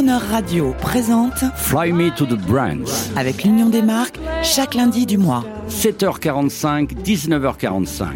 [0.00, 3.10] Crooner Radio présente Fly Me to the Brands.
[3.16, 5.44] avec l'Union des marques chaque lundi du mois.
[5.68, 8.06] 7h45, 19h45.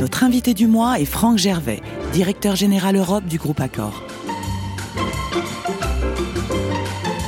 [0.00, 1.80] Notre invité du mois est Franck Gervais,
[2.12, 4.02] directeur général Europe du groupe Accor.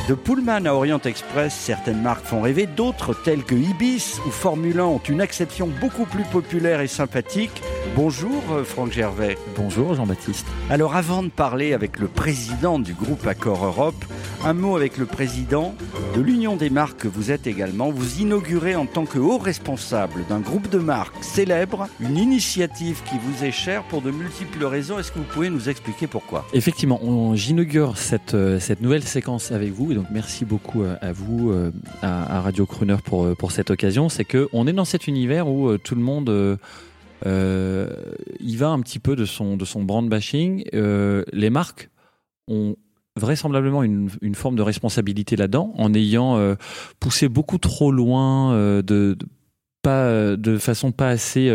[0.09, 4.81] De Pullman à Orient Express, certaines marques font rêver, d'autres, telles que Ibis ou Formule
[4.81, 7.63] 1, ont une acception beaucoup plus populaire et sympathique.
[7.97, 9.37] Bonjour euh, Franck Gervais.
[9.57, 10.47] Bonjour Jean-Baptiste.
[10.71, 14.05] Alors avant de parler avec le président du groupe Accor Europe,
[14.45, 15.75] un mot avec le président
[16.15, 17.91] de l'Union des marques que vous êtes également.
[17.91, 23.17] Vous inaugurez en tant que haut responsable d'un groupe de marques célèbre une initiative qui
[23.19, 24.99] vous est chère pour de multiples raisons.
[24.99, 26.47] Est-ce que vous pouvez nous expliquer pourquoi?
[26.55, 29.91] Effectivement, on- j'inaugure cette, euh, cette nouvelle séquence avec vous.
[29.93, 31.53] Et donc merci beaucoup euh, à vous,
[32.03, 34.09] à, à Radio Crooner pour, pour cette occasion.
[34.09, 36.59] C'est que on est dans cet univers où tout le monde
[37.27, 37.89] euh,
[38.39, 40.65] y va un petit peu de son, de brand bashing.
[40.75, 41.91] Euh, les marques
[42.49, 42.77] ont
[43.17, 46.55] vraisemblablement une, une forme de responsabilité là-dedans en ayant euh,
[47.01, 49.17] poussé beaucoup trop loin de,
[50.59, 51.53] façon pas assez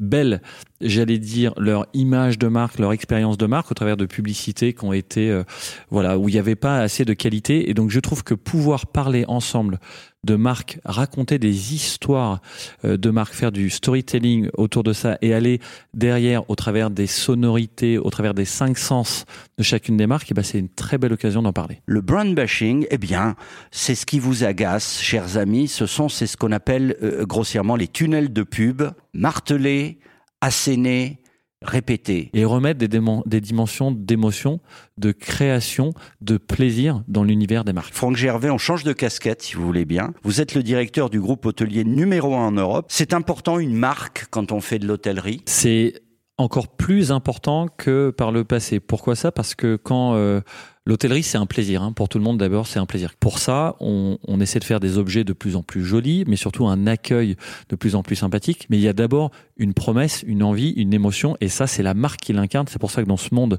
[0.00, 0.42] belle
[0.80, 4.84] j'allais dire leur image de marque leur expérience de marque au travers de publicités qui
[4.84, 5.44] ont été euh,
[5.90, 8.86] voilà où il n'y avait pas assez de qualité et donc je trouve que pouvoir
[8.86, 9.78] parler ensemble
[10.24, 12.40] de marques raconter des histoires
[12.84, 15.60] euh, de marques faire du storytelling autour de ça et aller
[15.94, 19.24] derrière au travers des sonorités au travers des cinq sens
[19.58, 22.34] de chacune des marques et ben c'est une très belle occasion d'en parler Le brand
[22.34, 23.34] bashing, eh bien,
[23.70, 25.68] c'est ce qui vous agace, chers amis.
[25.68, 29.98] Ce sont, c'est ce qu'on appelle euh, grossièrement les tunnels de pub, martelés,
[30.40, 31.20] assénés,
[31.62, 32.30] répétés.
[32.34, 34.60] et remettre des, dimensions d'émotion,
[34.98, 37.94] de création, de plaisir dans l'univers des marques.
[37.94, 40.12] Franck Gervais, on change de casquette, si vous voulez bien.
[40.22, 42.86] Vous êtes le directeur du groupe hôtelier numéro un en Europe.
[42.88, 45.42] C'est important, une marque, quand on fait de l'hôtellerie?
[45.46, 45.94] C'est
[46.38, 48.80] encore plus important que par le passé.
[48.80, 49.32] Pourquoi ça?
[49.32, 50.40] Parce que quand euh,
[50.86, 51.82] l'hôtellerie, c'est un plaisir.
[51.82, 51.92] hein.
[51.92, 53.14] Pour tout le monde, d'abord, c'est un plaisir.
[53.18, 56.66] Pour ça, on, essaie de faire des objets de plus en plus jolis, mais surtout
[56.66, 57.36] un accueil
[57.68, 58.66] de plus en plus sympathique.
[58.70, 61.94] Mais il y a d'abord une promesse, une envie, une émotion, et ça, c'est la
[61.94, 62.66] marque qui l'incarne.
[62.68, 63.58] C'est pour ça que dans ce monde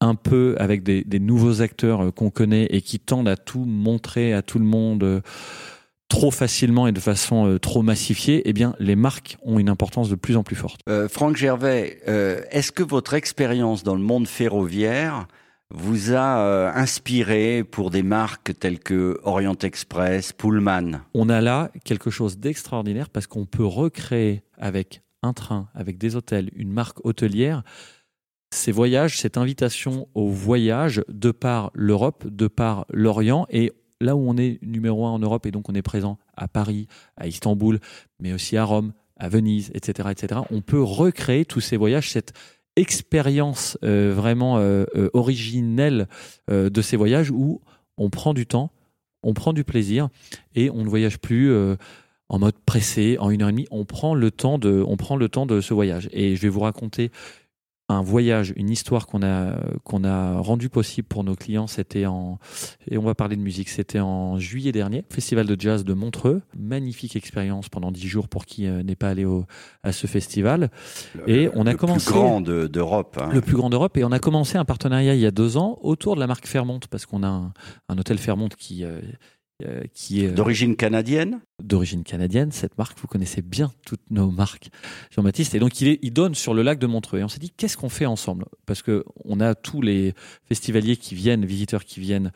[0.00, 3.64] un peu avec des, des nouveaux acteurs euh, qu'on connaît et qui tendent à tout
[3.64, 5.20] montrer à tout le monde euh,
[6.08, 10.08] trop facilement et de façon euh, trop massifiée, eh bien, les marques ont une importance
[10.08, 10.80] de plus en plus forte.
[10.88, 15.26] Euh, Franck Gervais, euh, est-ce que votre expérience dans le monde ferroviaire
[15.70, 21.02] vous a euh, inspiré pour des marques telles que Orient Express, Pullman?
[21.14, 26.16] On a là quelque chose d'extraordinaire parce qu'on peut recréer avec un train, avec des
[26.16, 27.62] hôtels, une marque hôtelière,
[28.50, 34.28] ces voyages, cette invitation au voyage de par l'Europe, de par l'Orient et là où
[34.28, 36.86] on est numéro un en Europe et donc on est présent à Paris,
[37.16, 37.78] à Istanbul,
[38.20, 40.40] mais aussi à Rome, à Venise, etc., etc.
[40.50, 42.32] On peut recréer tous ces voyages, cette
[42.78, 46.08] expérience euh, vraiment euh, euh, originelle
[46.48, 47.60] de ces voyages où
[47.96, 48.70] on prend du temps,
[49.22, 50.08] on prend du plaisir
[50.54, 51.52] et on ne voyage plus
[52.28, 53.66] en mode pressé en une heure et demie.
[53.70, 56.08] On prend le temps de, on prend le temps de ce voyage.
[56.12, 57.10] Et je vais vous raconter
[57.90, 61.66] un voyage, une histoire qu'on a qu'on a rendu possible pour nos clients.
[61.66, 62.38] C'était en
[62.90, 63.68] et on va parler de musique.
[63.70, 66.42] C'était en juillet dernier, festival de jazz de Montreux.
[66.58, 69.46] Magnifique expérience pendant dix jours pour qui euh, n'est pas allé au,
[69.82, 70.70] à ce festival.
[71.26, 73.18] Et on a le commencé plus grand de- d'Europe.
[73.20, 73.30] hein.
[73.32, 73.96] le plus grand d'Europe.
[73.96, 76.46] Et on a commencé un partenariat il y a deux ans autour de la marque
[76.46, 77.52] Fairmont, parce qu'on a un,
[77.88, 78.84] un hôtel Fairmont qui,
[79.62, 82.52] euh, euh, qui est D'origine canadienne d'origine canadienne.
[82.52, 84.70] Cette marque, vous connaissez bien toutes nos marques,
[85.10, 85.54] Jean-Baptiste.
[85.54, 87.18] Et donc, il, est, il donne sur le lac de Montreux.
[87.18, 88.44] Et on s'est dit, qu'est-ce qu'on fait ensemble?
[88.66, 90.14] Parce que on a tous les
[90.44, 92.30] festivaliers qui viennent, visiteurs qui viennent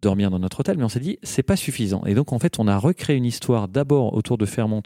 [0.00, 2.04] dormir dans notre hôtel, mais on s'est dit, c'est pas suffisant.
[2.06, 4.84] Et donc, en fait, on a recréé une histoire d'abord autour de Fairmont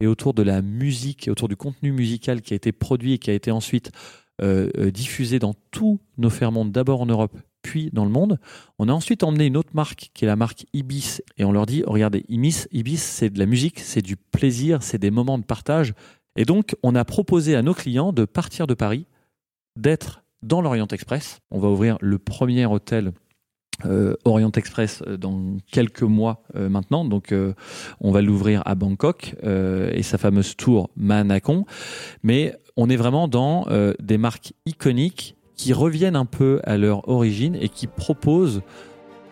[0.00, 3.30] et autour de la musique, autour du contenu musical qui a été produit et qui
[3.30, 3.90] a été ensuite
[4.92, 8.38] diffusé dans tous nos Fairmont, d'abord en Europe, puis dans le monde.
[8.78, 11.66] On a ensuite emmené une autre marque qui est la marque Ibis et on leur
[11.66, 15.44] dit regardez Ibis Ibis c'est de la musique, c'est du plaisir, c'est des moments de
[15.44, 15.94] partage.
[16.36, 19.06] Et donc on a proposé à nos clients de partir de Paris,
[19.76, 21.40] d'être dans l'Orient Express.
[21.50, 23.12] On va ouvrir le premier hôtel
[23.84, 27.04] euh, Orient Express euh, dans quelques mois euh, maintenant.
[27.04, 27.54] Donc euh,
[28.00, 31.64] on va l'ouvrir à Bangkok euh, et sa fameuse tour Manakon.
[32.22, 37.08] Mais on est vraiment dans euh, des marques iconiques qui reviennent un peu à leur
[37.08, 38.62] origine et qui proposent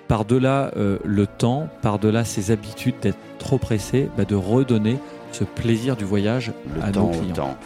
[0.09, 4.99] par-delà euh, le temps, par-delà ses habitudes d'être trop pressé, bah, de redonner
[5.33, 7.35] ce plaisir du voyage Le à temps nos au clients.
[7.35, 7.57] temps.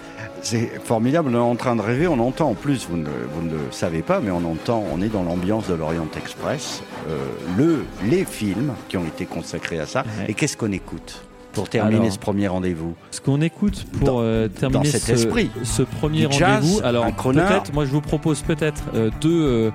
[0.42, 3.42] C'est formidable, on est en train de rêver, on entend en plus, vous ne, vous
[3.42, 7.16] ne le savez pas, mais on entend, on est dans l'ambiance de l'Orient Express, euh,
[7.56, 10.02] le, les films qui ont été consacrés à ça.
[10.02, 10.26] Ouais.
[10.28, 11.24] Et qu'est-ce qu'on écoute?
[11.54, 15.12] Pour terminer Alors, ce premier rendez-vous Ce qu'on écoute pour Dans- euh, terminer cet ce,
[15.12, 15.50] esprit.
[15.62, 19.70] ce premier rendez-vous, alors peut-être, moi je vous propose peut-être euh, deux, euh,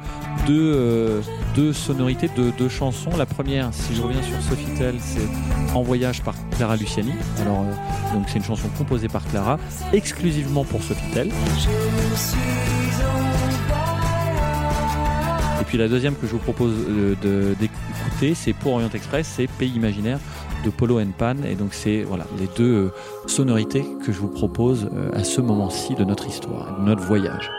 [0.47, 1.21] deux, euh,
[1.55, 3.11] deux sonorités, deux, deux chansons.
[3.17, 5.27] La première, si je reviens sur Sofitel, c'est
[5.75, 7.13] En voyage par Clara Luciani.
[7.41, 9.57] Alors euh, donc c'est une chanson composée par Clara,
[9.93, 11.27] exclusivement pour Sofitel.
[11.27, 11.31] Et
[15.69, 16.73] puis la deuxième que je vous propose
[17.21, 20.17] d'écouter, c'est pour Orient Express, c'est Pays imaginaire
[20.65, 21.35] de Polo and Pan.
[21.47, 22.93] Et donc c'est voilà les deux euh,
[23.27, 27.51] sonorités que je vous propose euh, à ce moment-ci de notre histoire, de notre voyage.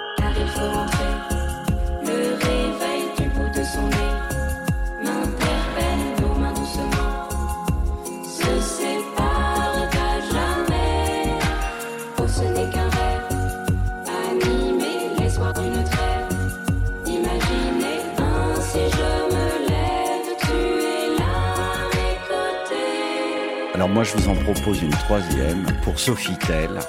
[23.81, 26.81] Alors moi je vous en propose une troisième pour Sophie Tell,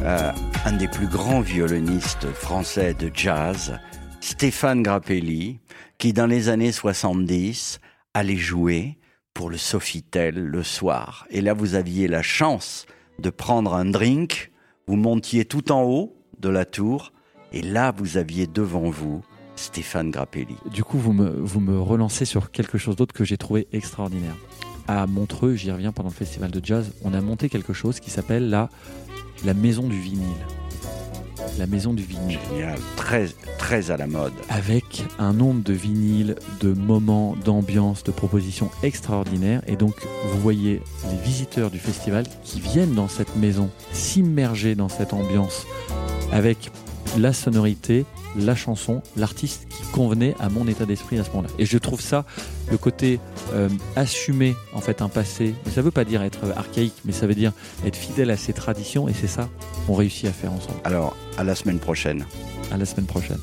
[0.00, 0.32] euh,
[0.64, 3.78] un des plus grands violonistes français de jazz,
[4.20, 5.60] Stéphane Grappelli,
[5.98, 7.78] qui dans les années 70
[8.12, 8.98] allait jouer
[9.34, 11.28] pour le Sofitel le soir.
[11.30, 12.86] Et là vous aviez la chance
[13.20, 14.50] de prendre un drink,
[14.88, 17.12] vous montiez tout en haut de la tour,
[17.52, 19.22] et là vous aviez devant vous
[19.54, 20.56] Stéphane Grappelli.
[20.72, 24.34] Du coup, vous me, vous me relancez sur quelque chose d'autre que j'ai trouvé extraordinaire.
[24.88, 28.10] À Montreux, j'y reviens pendant le festival de jazz, on a monté quelque chose qui
[28.10, 28.68] s'appelle la,
[29.44, 30.26] la maison du vinyle.
[31.58, 32.38] La maison du vinyle.
[32.50, 34.32] Génial, très, très à la mode.
[34.48, 39.62] avec un nombre de vinyles, de moments, d'ambiance, de propositions extraordinaires.
[39.66, 39.94] Et donc,
[40.30, 40.80] vous voyez
[41.10, 45.66] les visiteurs du festival qui viennent dans cette maison, s'immerger dans cette ambiance
[46.32, 46.70] avec
[47.18, 48.06] la sonorité,
[48.36, 51.48] la chanson, l'artiste qui convenait à mon état d'esprit à ce moment-là.
[51.58, 52.24] Et je trouve ça,
[52.70, 53.20] le côté
[53.52, 57.26] euh, assumer en fait un passé, mais ça veut pas dire être archaïque, mais ça
[57.26, 57.52] veut dire
[57.84, 59.48] être fidèle à ses traditions, et c'est ça
[59.86, 60.78] qu'on réussit à faire ensemble.
[60.84, 62.26] Alors, à la semaine prochaine.
[62.70, 63.38] À la semaine prochaine.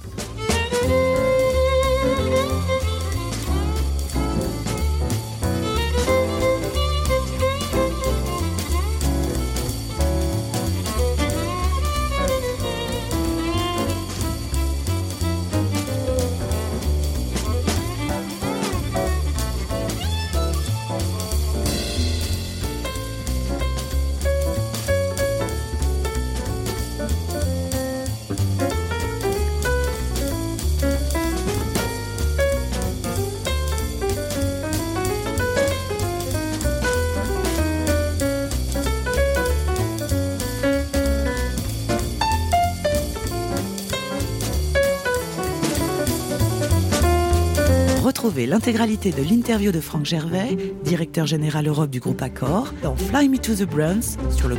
[48.19, 53.29] Retrouvez l'intégralité de l'interview de Franck Gervais, directeur général Europe du groupe Accor, dans Fly
[53.29, 54.57] Me to the Bruns sur le.